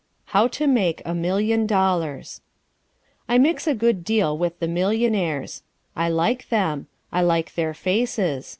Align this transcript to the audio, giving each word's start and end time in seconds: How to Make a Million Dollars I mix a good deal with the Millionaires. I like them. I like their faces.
How 0.25 0.47
to 0.47 0.65
Make 0.65 1.03
a 1.05 1.13
Million 1.13 1.67
Dollars 1.67 2.41
I 3.29 3.37
mix 3.37 3.67
a 3.67 3.75
good 3.75 4.03
deal 4.03 4.35
with 4.35 4.57
the 4.57 4.67
Millionaires. 4.67 5.61
I 5.95 6.09
like 6.09 6.49
them. 6.49 6.87
I 7.11 7.21
like 7.21 7.53
their 7.53 7.75
faces. 7.75 8.49